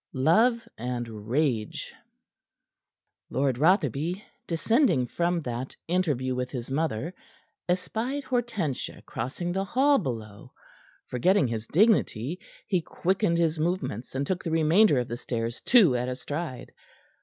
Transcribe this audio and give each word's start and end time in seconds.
LOVE 0.15 0.67
AND 0.79 1.29
RAGE 1.29 1.93
Lord 3.29 3.59
Rotherby, 3.59 4.23
descending 4.47 5.05
from 5.05 5.41
that 5.43 5.75
interview 5.87 6.33
with 6.33 6.49
his 6.49 6.71
mother, 6.71 7.13
espied 7.69 8.23
Hortensia 8.23 9.03
crossing 9.03 9.51
the 9.51 9.63
hall 9.63 9.99
below. 9.99 10.53
Forgetting 11.05 11.47
his 11.49 11.67
dignity, 11.67 12.39
he 12.65 12.81
quickened 12.81 13.37
his 13.37 13.59
movements, 13.59 14.15
and 14.15 14.25
took 14.25 14.43
the 14.43 14.49
remainder 14.49 14.97
of 14.97 15.07
the 15.07 15.17
stairs 15.17 15.61
two 15.63 15.95
at 15.95 16.09
a 16.09 16.15
stride. 16.15 16.71